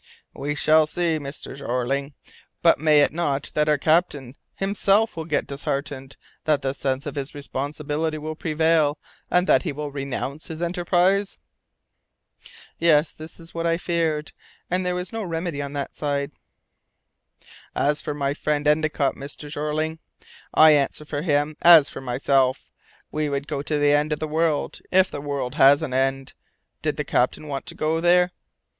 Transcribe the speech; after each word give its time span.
"We 0.33 0.55
shall 0.55 0.87
see, 0.87 1.19
Mr. 1.19 1.55
Jeorling. 1.55 2.13
But 2.63 2.79
may 2.79 3.01
it 3.01 3.13
not 3.13 3.43
be 3.43 3.49
that 3.53 3.69
our 3.69 3.77
captain 3.77 4.35
himself 4.55 5.15
will 5.15 5.25
get 5.25 5.45
disheartened; 5.45 6.17
that 6.45 6.63
the 6.63 6.73
sense 6.73 7.05
of 7.05 7.13
his 7.13 7.35
responsibility 7.35 8.17
will 8.17 8.33
prevail, 8.33 8.97
and 9.29 9.45
that 9.45 9.61
he 9.61 9.71
will 9.71 9.91
renounce 9.91 10.47
his 10.47 10.59
enterprise?" 10.59 11.37
Yes! 12.79 13.11
this 13.11 13.37
was 13.37 13.53
what 13.53 13.67
I 13.67 13.77
feared, 13.77 14.31
and 14.71 14.83
there 14.83 14.95
was 14.95 15.13
no 15.13 15.21
remedy 15.21 15.61
on 15.61 15.73
that 15.73 15.95
side. 15.95 16.31
"As 17.75 18.01
for 18.01 18.15
my 18.15 18.33
friend 18.33 18.65
Endicott, 18.67 19.13
Mr. 19.13 19.51
Jeorling, 19.51 19.99
I 20.51 20.71
answer 20.71 21.05
for 21.05 21.21
him 21.21 21.55
as 21.61 21.89
for 21.91 22.01
myself. 22.01 22.73
We 23.11 23.29
would 23.29 23.47
go 23.47 23.61
to 23.61 23.77
the 23.77 23.93
end 23.93 24.11
of 24.11 24.19
the 24.19 24.27
world 24.27 24.79
if 24.91 25.11
the 25.11 25.21
world 25.21 25.53
has 25.61 25.83
an 25.83 25.93
end 25.93 26.33
did 26.81 26.97
the 26.97 27.05
captain 27.05 27.47
want 27.47 27.67
to 27.67 27.75
go 27.75 27.99
there. 28.01 28.31